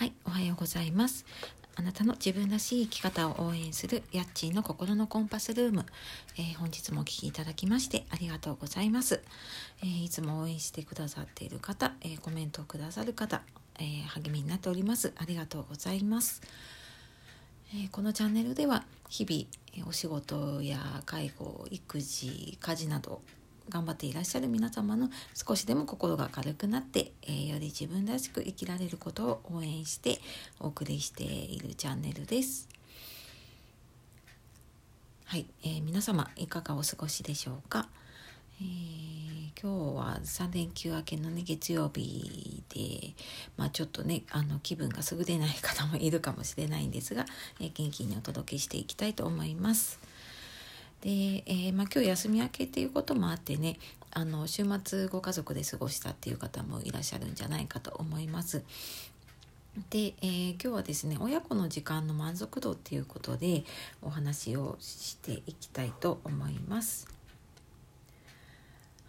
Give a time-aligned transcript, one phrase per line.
[0.00, 1.26] はい、おはようございます。
[1.76, 5.84] あなたの自分らしい生き方を応援するヤッチーの心のコンパスルーム、
[6.38, 9.20] えー本日もお聞きいただきましてありがとうございます。
[9.82, 13.42] えーいつも応援してくださっている方、えーコメントをくださる方、
[13.78, 15.12] え励みになっております。
[15.18, 16.40] ありがとうございます。
[17.74, 19.44] えこのチャンネルでは日々
[19.76, 23.20] えお仕事や介護育児家事など
[23.70, 30.20] 頑張っていらっしゃる皆様の少しでも心が軽くなって、えーより自分らしく生きられることを応援して
[30.58, 32.68] お送りしているチャンネルです。
[35.24, 37.88] はい、えー皆様いかがお過ごしでしょうか。
[38.60, 39.30] えー
[39.60, 43.14] 今日は3連休明けのね月曜日で、
[43.58, 47.26] まあ、ちょっとねあの気分が優れない方もいるかもしれないんですが、
[47.60, 50.09] えー元気にお届けしていきたいと思います。
[51.00, 51.08] で、
[51.46, 53.78] えーまあ、今日休み明けっていうこともあってね
[54.10, 58.62] あの週末ご家族で過ごしたっていう方もいらっしゃるんじゃないかと思います。
[59.88, 63.62] で、えー今日はですね親子の時間の満足度っていうことで
[64.02, 67.08] お話をしていきたいと思います。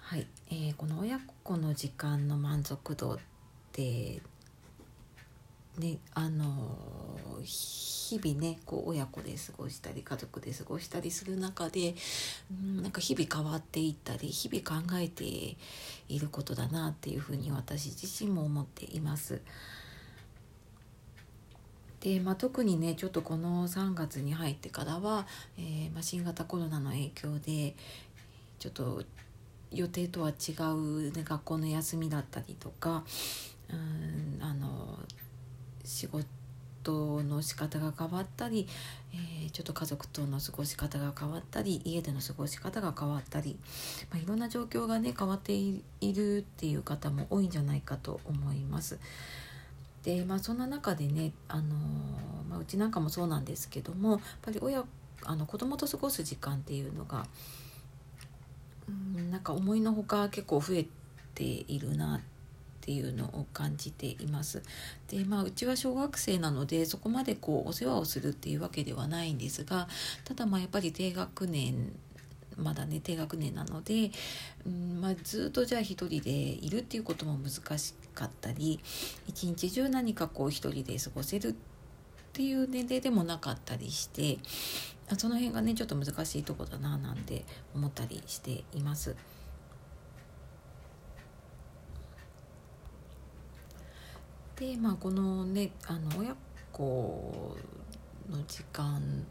[0.00, 3.18] はい、えーこの親子の時間の満足度っ
[3.72, 4.20] て
[5.78, 6.76] ねあの
[7.42, 11.94] 日々ねこう親子で過ごしたり家族で過ごしたりする中で
[12.50, 15.24] うんなんか日々変わっていったり日々考えて
[16.08, 19.40] いることだなっていうふうに私自身も思っています。
[22.00, 25.26] でまあ、特にねちょっとこの3月に入ってからは、
[25.58, 27.76] えーまあ、新型コロナの影響で
[28.58, 29.02] ちょっと
[29.70, 33.04] 予定とは違う、ね、学校の休みだったりとか
[33.70, 34.98] うんあの
[35.84, 36.26] 仕事
[37.22, 38.66] の仕方が変わったり、
[39.12, 43.58] えーちょっと家族との過ごし方が変わったり家での過ごし方が変わったり、
[44.10, 45.82] まあ、いろんな状況がね変わってい
[46.14, 48.98] るっていう方も多いんじゃないかと思います。
[50.04, 51.74] でまあそんな中でね、あの
[52.48, 54.82] まあ、うちなんかもそうなんですけどもやっぱり親
[55.24, 57.26] あの子供と過ごす時間っていうのが
[58.88, 60.86] うんなんか思いのほか結構増え
[61.34, 62.39] ているなって
[62.80, 64.62] ていうのを感じています。
[65.08, 69.88] でまあうちは小学生なのでそこまでこうお世話をするっていうわけではないんですが
[70.24, 71.92] ただまあやっぱり低学年
[72.56, 74.10] まだね低学年なので、
[74.66, 78.80] うんまあ、ずっとじゃあ一人でいるっていうことも難しかったり
[79.26, 81.54] 一日中何かこう一人で過ごせるっ
[82.32, 84.38] ていう年齢でもなかったりして
[85.18, 89.16] その辺がねちょっと難しいとこだななんて思ったりしています。
[94.60, 96.36] でまあこのねあの親
[96.70, 97.56] 子
[98.30, 99.26] の時間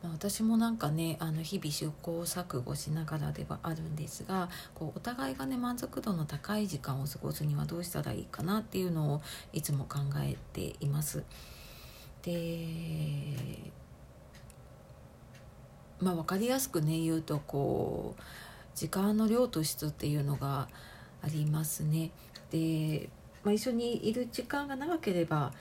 [0.00, 9.22] まあ、私もなんかねあの日々試行錯誤しながらではあるんですがこうお互いがね満足度の高い時間を過ごすにはどうしたらいいかなっていうのを
[9.52, 11.24] いつも考えています。
[12.22, 13.72] で
[15.98, 18.22] まあ分かりやすくね言うとこう
[18.76, 20.68] 時間の量と質っていうのが
[21.22, 22.12] ありますね。
[22.50, 23.08] で、
[23.44, 25.52] まあ、一緒にいる時間が長ければ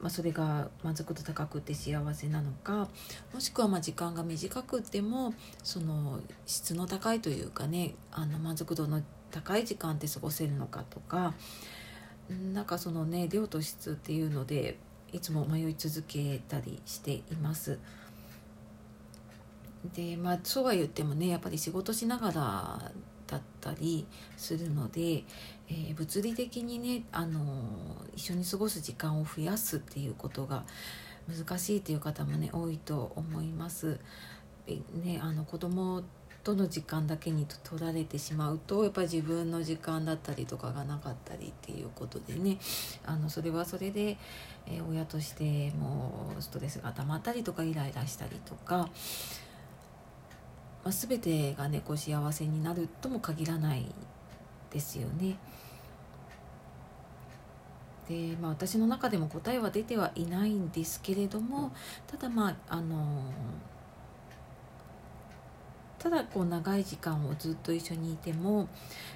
[0.00, 2.88] まあ、それが満足度高くて幸せなのか
[3.32, 11.32] もしくはま時間が短くてもその質の高いというかねあの満足度の高い時間って過ごせるのかとか
[12.28, 14.78] うんなんかそのね量と質っていうので
[15.12, 17.78] いつも迷い続けたりしています。
[19.94, 22.92] でまあそうは言ってもねやっぱり仕事しながら
[23.84, 24.06] り
[24.36, 25.24] するので、
[25.68, 30.64] えー物理的にね、あのー一緒に過ごす時間を増やすっていうことが
[31.28, 33.98] 難しいっていう方もね多いと思います。
[35.04, 36.02] ね、あの子供
[36.44, 42.58] との時間だけに取られてしまうとやっぱり自分の時間だったりとかがなかったりっていうことでね
[43.04, 44.18] あのそれはそれで、
[44.66, 48.88] え親としてもうストレスが溜まったりとかイライラしたりとか、
[50.84, 53.86] まあ、全てがねこう幸せになるとも限らない
[54.70, 55.36] ですよね。
[58.08, 61.72] でまあ、私の中でも答えは出てはいないんですけれども
[62.06, 63.32] ただまああの
[65.98, 68.68] ただこう長い時間をずっと一緒にいても、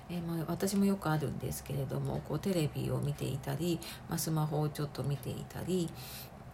[0.09, 3.79] えーまあ、私もよくあるんですけれどもこうテレビを見ていたり、
[4.09, 5.91] まあ、スマホをちょっと見ていたり、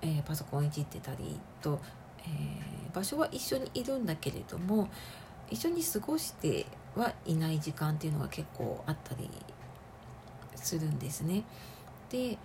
[0.02, 1.78] えーパソコンいじってたりと、
[2.26, 4.88] えー場所は一緒にいるんだけれども
[5.50, 9.28] 一緒に過ごしてはいない時間っていうのが結構あったり
[10.54, 11.42] するんですね。
[12.08, 12.38] で、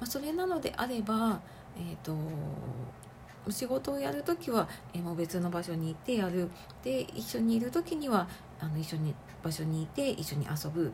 [0.00, 1.40] まあ、それなのであれば、
[1.76, 2.12] えー、と
[3.50, 6.50] 仕事をやる時は、えーもう別の場所に行ってやる
[6.82, 8.28] で一緒にいる時には
[8.60, 10.90] あの一緒に場所にいて一緒に遊ぶっ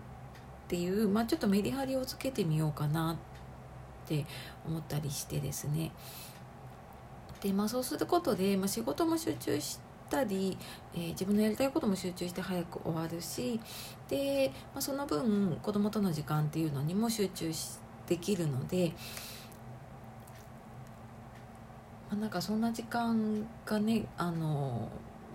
[0.68, 3.16] ていう、まあ、ちょっとメリハリをつけてみようかなっ
[4.08, 4.24] て
[4.66, 5.90] 思ったりしてですね
[7.40, 9.78] で、まあ、そうすることで、まあ、仕事も集中し
[10.10, 10.56] たり、
[10.94, 13.60] えー、自分のやりたいことも集中して早く終わるし
[14.08, 17.50] で、まあ、その分子供との時間っていうのにも集中
[18.06, 18.92] できるので。
[22.10, 24.88] まあ、なんかそんな時間がねあの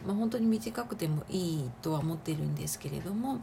[0.06, 3.36] まあ、本当に短くてもいいとは思ってるんですけれども、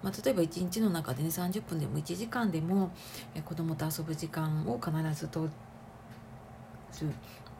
[0.00, 2.92] まあ、例えば1日の中でね30分でも1時間でも
[3.34, 5.50] え子供と遊ぶ時間を必ずとる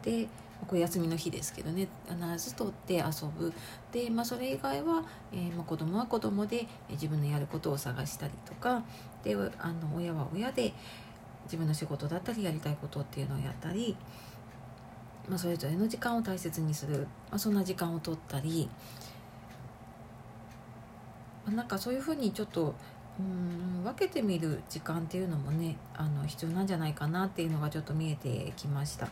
[0.03, 0.29] で
[0.67, 3.53] これ休みの日ですけどね必ずとって遊ぶ。
[3.93, 8.83] で、まあ、それ以外は、えーまあ、子供は子供で自分のやることを探したりとか。
[9.23, 10.75] であの親は親で
[11.45, 13.97] 自分の仕事だったりやりたいことっていうのをやったり、
[15.29, 18.69] まあ、それぞれの時間を大切にする、まあ、そんな時間を取ったり、
[21.47, 22.75] まあ、なんかそういうふうにちょっと
[23.19, 29.09] うん分けてみる時間っていうのもねあの必要なんじゃないかなっていうのがちょっと見えてきました。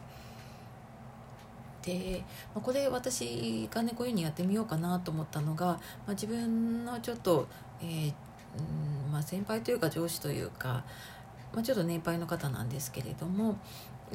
[1.83, 2.23] で、
[2.55, 7.47] まあ、これ私がねこういうふうにやってみようかなと思ったのが、まあ、自分のちょっと、
[7.81, 8.13] えー
[8.59, 10.85] うんまあ、先輩というか上司というか、
[11.53, 13.59] まあ、ちょっと年配の方なんですけれども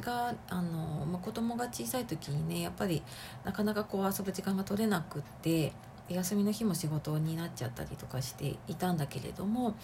[0.00, 3.02] があの、まあ、子供が小さい時にねやっぱり
[3.44, 5.72] なかなかこう遊ぶ時間が取れなくって
[6.08, 9.74] 休みの日も仕事になっちゃったりとかしていたんだけれども、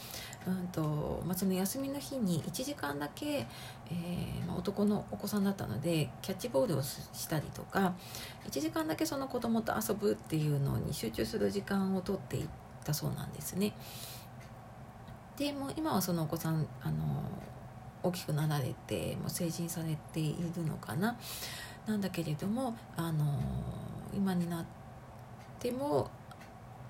[0.47, 7.95] うんとまあ、その休みの日に1時間だけ、えー、まあ、男のお子さんだったのでキャッチボールをしたりとか
[8.49, 12.49] 1時間だけその子供と遊ぶっていうのに集中する時間をとっていっ
[12.85, 13.75] たそうなんですね。
[15.37, 17.03] でも今はそのお子さんあの
[18.05, 21.17] 大きくなられてもう成人されているのかな
[21.87, 23.41] なんだけれどもあの
[24.15, 24.65] 今になっ
[25.59, 26.11] ても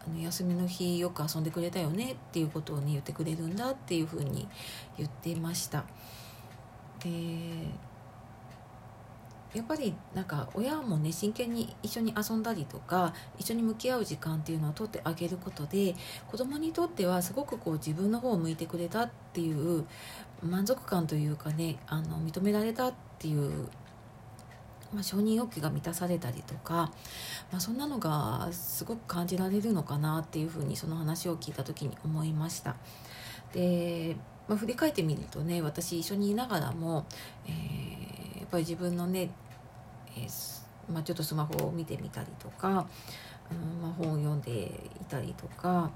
[0.07, 4.47] あの休みの日よく遊んでくれたよねっていうことをね言ってくれるんだっていうふうに
[4.97, 5.85] 言ってました。
[7.03, 7.11] で
[9.55, 15.95] やっぱりなんか親もね真剣に一緒に遊んだりとか一緒に向き合う時間っていうのをとってあげることで
[16.29, 19.85] 子供にとってはすごくこう自分の方を向いてくれたっていう
[20.43, 23.69] 満足感というかねあの認められたっていう
[24.95, 26.93] まあ、承認欲求が満たされたりとか、
[27.51, 32.77] まあ、そんなのがすごく感じられるのかなっていうふうにその話を聞いた時に思いました。
[33.53, 34.17] で、
[34.49, 37.07] まあ、振り返ってみるとね私一緒にいながらも、
[37.47, 39.31] えー、やっぱり自分のね、
[40.17, 42.87] えー、まあ、ちょっとスマホを見てみたりとか、
[43.51, 45.91] うんまあ、本を読んでいたりとか、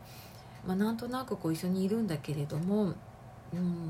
[0.66, 2.94] まあ、なんとなくこう一緒にいるんだけれども
[3.54, 3.88] うん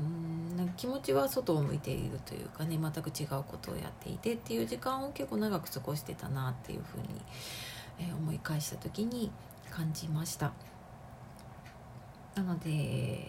[0.79, 7.07] 気持ちは外を向いているというかね全く違うことをやっていてっていう時間を結構長く過ごしてたなっていうふうに、
[7.99, 9.29] えー、思い返した時に
[9.69, 10.53] 感じました。
[12.35, 13.25] なので、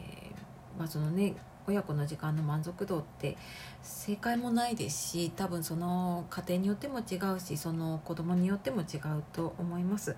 [0.78, 1.34] まあ、そのね
[1.66, 3.36] 親子の時間の満足度って
[3.82, 10.16] 正解もないですし多分その家庭によっても違うしその子供によっても違うと思います。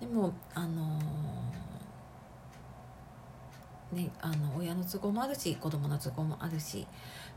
[0.00, 1.75] でもあのー
[3.92, 6.86] ね、あの親の都合もあるし子供の都合もあるし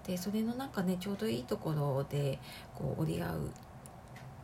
[0.08, 2.40] でそれのなんかねちょうどいいところで
[2.74, 3.52] こう折り合う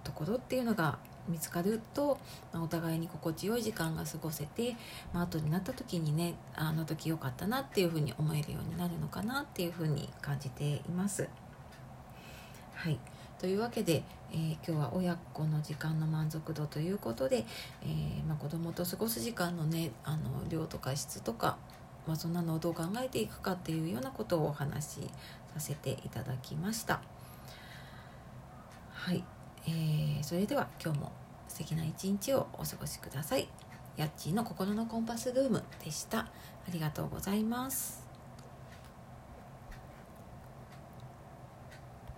[0.03, 2.19] ところっていうのが見つかると、
[2.53, 4.75] まあ、お互いに心地よい時間が過ごせて、
[5.11, 11.27] まあ後になった時にねあの時良かったなっていうふうに思えるようになるのかなっていうふうに感じています。
[12.75, 12.99] はい
[13.39, 17.45] というわけで、えー、今日は親子の時間の満足度ということで、
[17.83, 21.57] えーまあ、子供と過ごす時間のねあの量とか質とか
[22.07, 25.11] まあ、そんなのをどう考えていくかっていうようなことをお話し
[25.53, 27.01] させていただきました。
[28.91, 29.23] はい、
[29.67, 31.11] えー、それでは今日も
[31.47, 33.47] 素敵な一日をお過ごしください。
[33.97, 36.19] やっちーの心のコンパスルームでした。
[36.19, 36.27] あ
[36.71, 38.04] りがとうございます。